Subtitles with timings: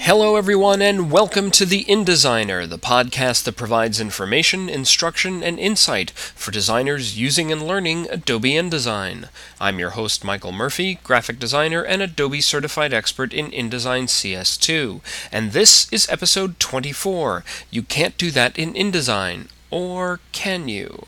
[0.00, 6.10] Hello, everyone, and welcome to The InDesigner, the podcast that provides information, instruction, and insight
[6.10, 9.28] for designers using and learning Adobe InDesign.
[9.60, 15.52] I'm your host, Michael Murphy, graphic designer and Adobe certified expert in InDesign CS2, and
[15.52, 17.44] this is episode 24.
[17.70, 19.46] You can't do that in InDesign.
[19.70, 21.06] Or can you?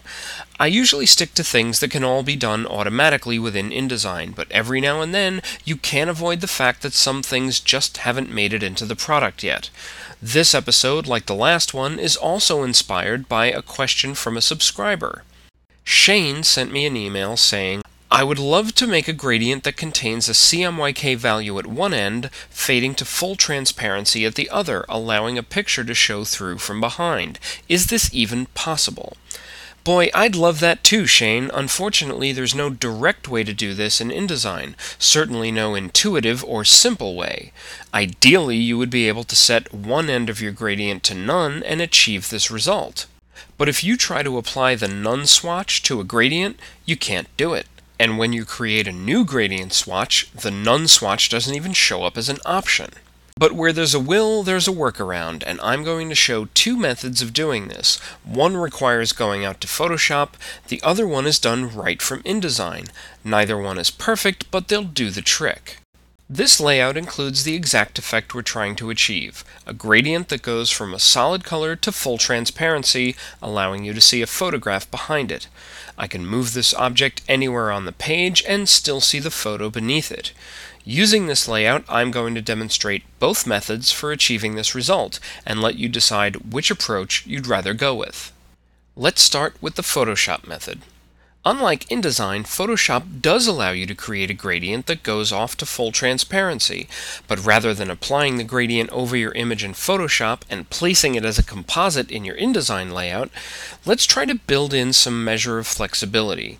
[0.58, 4.80] I usually stick to things that can all be done automatically within InDesign, but every
[4.80, 8.62] now and then you can't avoid the fact that some things just haven't made it
[8.62, 9.70] into the product yet.
[10.20, 15.24] This episode, like the last one, is also inspired by a question from a subscriber.
[15.82, 17.80] Shane sent me an email saying,
[18.12, 22.28] I would love to make a gradient that contains a CMYK value at one end,
[22.50, 27.38] fading to full transparency at the other, allowing a picture to show through from behind.
[27.68, 29.16] Is this even possible?
[29.84, 31.52] Boy, I'd love that too, Shane.
[31.54, 37.14] Unfortunately, there's no direct way to do this in InDesign, certainly no intuitive or simple
[37.14, 37.52] way.
[37.94, 41.80] Ideally, you would be able to set one end of your gradient to none and
[41.80, 43.06] achieve this result.
[43.56, 47.54] But if you try to apply the none swatch to a gradient, you can't do
[47.54, 47.66] it.
[48.00, 52.16] And when you create a new gradient swatch, the none swatch doesn't even show up
[52.16, 52.92] as an option.
[53.36, 57.20] But where there's a will, there's a workaround, and I'm going to show two methods
[57.20, 57.98] of doing this.
[58.24, 60.30] One requires going out to Photoshop,
[60.68, 62.88] the other one is done right from InDesign.
[63.22, 65.76] Neither one is perfect, but they'll do the trick.
[66.32, 70.94] This layout includes the exact effect we're trying to achieve, a gradient that goes from
[70.94, 75.48] a solid color to full transparency, allowing you to see a photograph behind it.
[75.98, 80.12] I can move this object anywhere on the page and still see the photo beneath
[80.12, 80.32] it.
[80.84, 85.80] Using this layout, I'm going to demonstrate both methods for achieving this result, and let
[85.80, 88.30] you decide which approach you'd rather go with.
[88.94, 90.82] Let's start with the Photoshop method.
[91.42, 95.90] Unlike InDesign, Photoshop does allow you to create a gradient that goes off to full
[95.90, 96.86] transparency,
[97.26, 101.38] but rather than applying the gradient over your image in Photoshop and placing it as
[101.38, 103.30] a composite in your InDesign layout,
[103.86, 106.58] let's try to build in some measure of flexibility.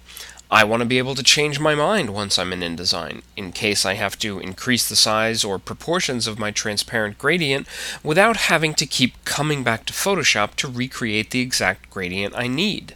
[0.50, 3.84] I want to be able to change my mind once I'm in InDesign, in case
[3.84, 7.66] I have to increase the size or proportions of my transparent gradient
[8.02, 12.94] without having to keep coming back to Photoshop to recreate the exact gradient I need.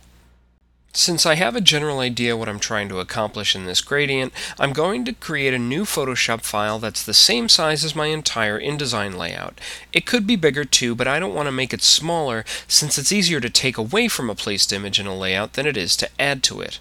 [0.97, 4.73] Since I have a general idea what I'm trying to accomplish in this gradient, I'm
[4.73, 9.17] going to create a new Photoshop file that's the same size as my entire InDesign
[9.17, 9.61] layout.
[9.93, 13.11] It could be bigger too, but I don't want to make it smaller since it's
[13.11, 16.09] easier to take away from a placed image in a layout than it is to
[16.17, 16.79] add to it.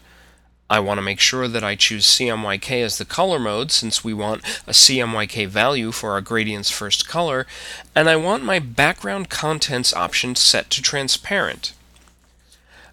[0.70, 4.14] I want to make sure that I choose CMYK as the color mode since we
[4.14, 7.48] want a CMYK value for our gradient's first color,
[7.96, 11.74] and I want my background contents option set to transparent.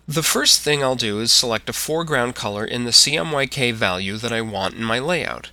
[0.08, 4.32] The first thing I'll do is select a foreground color in the CMYK value that
[4.32, 5.50] I want in my layout.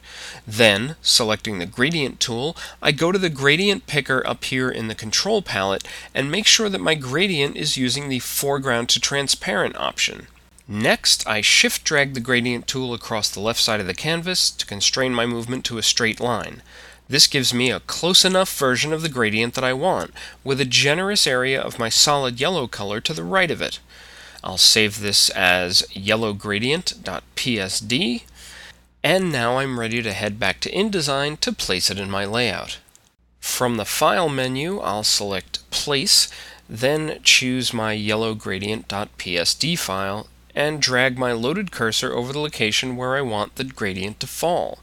[0.47, 4.95] Then, selecting the Gradient tool, I go to the Gradient Picker up here in the
[4.95, 10.27] Control palette and make sure that my gradient is using the Foreground to Transparent option.
[10.67, 14.65] Next, I shift drag the Gradient tool across the left side of the canvas to
[14.65, 16.63] constrain my movement to a straight line.
[17.09, 20.13] This gives me a close enough version of the gradient that I want,
[20.43, 23.79] with a generous area of my solid yellow color to the right of it.
[24.43, 28.21] I'll save this as yellowgradient.psd,
[29.03, 32.79] and now I'm ready to head back to InDesign to place it in my layout.
[33.39, 36.29] From the File menu, I'll select Place,
[36.69, 43.21] then choose my yellowgradient.psd file, and drag my loaded cursor over the location where I
[43.21, 44.79] want the gradient to fall.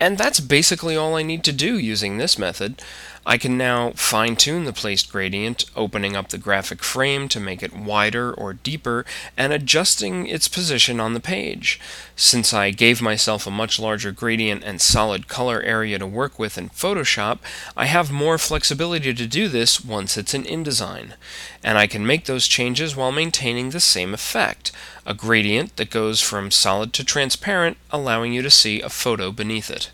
[0.00, 2.82] And that's basically all I need to do using this method.
[3.26, 7.62] I can now fine tune the placed gradient, opening up the graphic frame to make
[7.62, 11.80] it wider or deeper, and adjusting its position on the page.
[12.16, 16.58] Since I gave myself a much larger gradient and solid color area to work with
[16.58, 17.38] in Photoshop,
[17.74, 21.14] I have more flexibility to do this once it's in InDesign.
[21.62, 24.70] And I can make those changes while maintaining the same effect
[25.06, 29.70] a gradient that goes from solid to transparent, allowing you to see a photo beneath
[29.70, 29.90] it.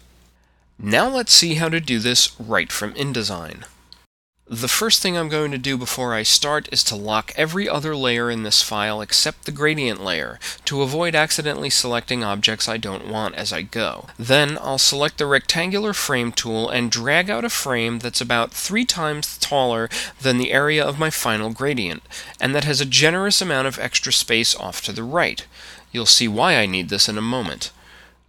[0.82, 3.64] Now let's see how to do this right from InDesign.
[4.48, 7.94] The first thing I'm going to do before I start is to lock every other
[7.94, 13.08] layer in this file except the gradient layer, to avoid accidentally selecting objects I don't
[13.08, 14.06] want as I go.
[14.18, 18.86] Then I'll select the rectangular frame tool and drag out a frame that's about three
[18.86, 19.90] times taller
[20.22, 22.02] than the area of my final gradient,
[22.40, 25.46] and that has a generous amount of extra space off to the right.
[25.92, 27.70] You'll see why I need this in a moment.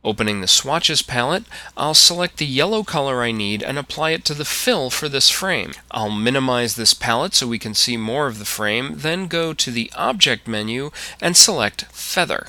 [0.04, 1.44] Opening the Swatches palette,
[1.78, 5.30] I'll select the yellow color I need and apply it to the fill for this
[5.30, 5.74] frame.
[5.92, 9.70] I'll minimize this palette so we can see more of the frame, then go to
[9.70, 10.90] the Object menu
[11.22, 12.48] and select Feather.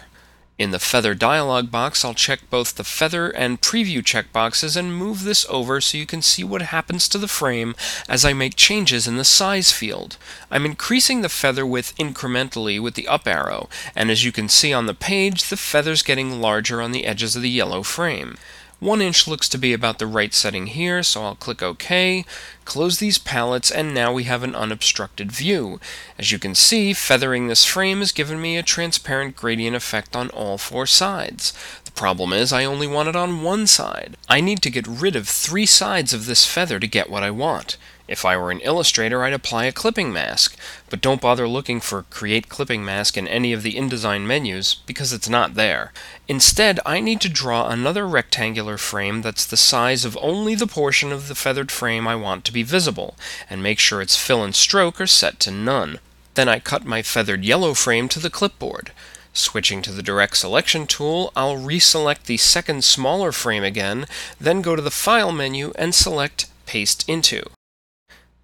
[0.62, 5.24] In the Feather dialog box, I'll check both the Feather and Preview checkboxes and move
[5.24, 7.74] this over so you can see what happens to the frame
[8.08, 10.18] as I make changes in the size field.
[10.52, 14.72] I'm increasing the feather width incrementally with the up arrow, and as you can see
[14.72, 18.36] on the page, the feather's getting larger on the edges of the yellow frame.
[18.82, 22.24] 1 inch looks to be about the right setting here, so I'll click OK,
[22.64, 25.78] close these palettes, and now we have an unobstructed view.
[26.18, 30.30] As you can see, feathering this frame has given me a transparent gradient effect on
[30.30, 31.52] all four sides.
[31.84, 34.16] The problem is I only want it on one side.
[34.28, 37.30] I need to get rid of three sides of this feather to get what I
[37.30, 37.76] want.
[38.12, 40.54] If I were an illustrator, I'd apply a clipping mask,
[40.90, 45.14] but don't bother looking for Create Clipping Mask in any of the InDesign menus, because
[45.14, 45.94] it's not there.
[46.28, 51.10] Instead, I need to draw another rectangular frame that's the size of only the portion
[51.10, 53.16] of the feathered frame I want to be visible,
[53.48, 55.98] and make sure its fill and stroke are set to none.
[56.34, 58.92] Then I cut my feathered yellow frame to the clipboard.
[59.32, 64.04] Switching to the Direct Selection tool, I'll reselect the second smaller frame again,
[64.38, 67.44] then go to the File menu and select Paste Into.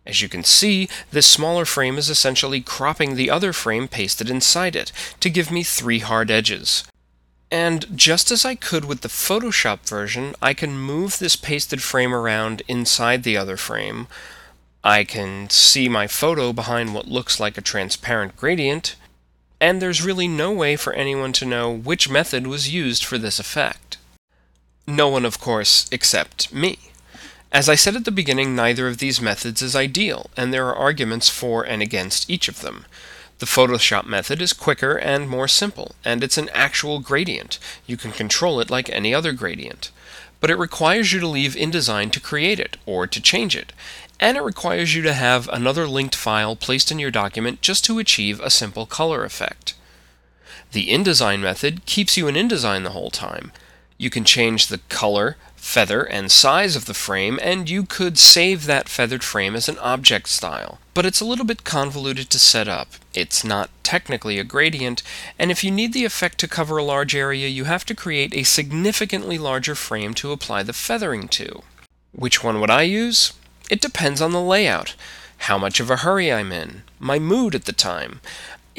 [0.09, 4.75] As you can see, this smaller frame is essentially cropping the other frame pasted inside
[4.75, 4.91] it
[5.21, 6.85] to give me three hard edges.
[7.51, 12.15] And just as I could with the Photoshop version, I can move this pasted frame
[12.15, 14.07] around inside the other frame.
[14.83, 18.97] I can see my photo behind what looks like a transparent gradient,
[19.61, 23.39] and there's really no way for anyone to know which method was used for this
[23.39, 23.99] effect.
[24.87, 26.79] No one, of course, except me.
[27.51, 30.77] As I said at the beginning, neither of these methods is ideal, and there are
[30.77, 32.85] arguments for and against each of them.
[33.39, 37.59] The Photoshop method is quicker and more simple, and it's an actual gradient.
[37.87, 39.91] You can control it like any other gradient.
[40.41, 43.73] But it requires you to leave InDesign to create it, or to change it,
[44.21, 47.99] and it requires you to have another linked file placed in your document just to
[47.99, 49.75] achieve a simple color effect.
[50.73, 53.53] The InDesign method keeps you in InDesign the whole time.
[53.99, 58.65] You can change the color, feather, and size of the frame, and you could save
[58.65, 60.79] that feathered frame as an object style.
[60.95, 62.91] But it's a little bit convoluted to set up.
[63.13, 65.03] It's not technically a gradient,
[65.37, 68.35] and if you need the effect to cover a large area, you have to create
[68.35, 71.63] a significantly larger frame to apply the feathering to.
[72.13, 73.33] Which one would I use?
[73.69, 74.95] It depends on the layout
[75.43, 78.21] how much of a hurry I'm in, my mood at the time.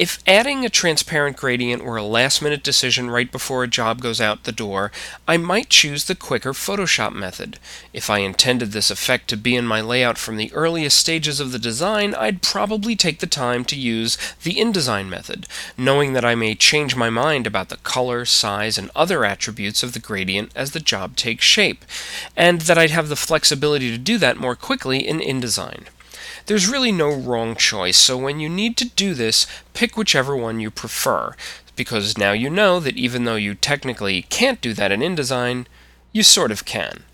[0.00, 4.18] If adding a transparent gradient were a last minute decision right before a job goes
[4.18, 4.90] out the door,
[5.28, 7.58] I might choose the quicker Photoshop method.
[7.92, 11.52] If I intended this effect to be in my layout from the earliest stages of
[11.52, 16.34] the design, I'd probably take the time to use the InDesign method, knowing that I
[16.34, 20.70] may change my mind about the color, size, and other attributes of the gradient as
[20.70, 21.84] the job takes shape,
[22.34, 25.88] and that I'd have the flexibility to do that more quickly in InDesign.
[26.46, 30.60] There's really no wrong choice, so when you need to do this, pick whichever one
[30.60, 31.34] you prefer,
[31.76, 35.66] because now you know that even though you technically can't do that in InDesign,
[36.12, 37.04] you sort of can.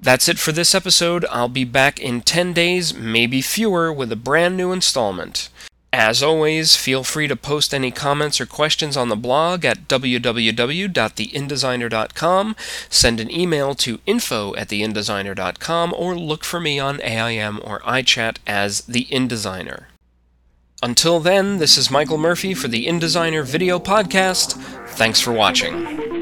[0.00, 1.24] That's it for this episode.
[1.30, 5.48] I'll be back in 10 days, maybe fewer, with a brand new installment.
[5.92, 12.56] As always, feel free to post any comments or questions on the blog at www.theindesigner.com,
[12.88, 18.38] send an email to info at theindesigner.com, or look for me on AIM or iChat
[18.46, 19.84] as The InDesigner.
[20.82, 24.54] Until then, this is Michael Murphy for the InDesigner Video Podcast.
[24.88, 26.21] Thanks for watching.